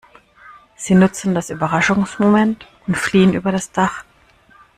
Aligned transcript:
Sie 0.75 0.95
nutzen 0.95 1.35
das 1.35 1.51
Überraschungsmoment 1.51 2.65
und 2.87 2.97
fliehen 2.97 3.35
über 3.35 3.51
das 3.51 3.71
Dach. 3.71 4.03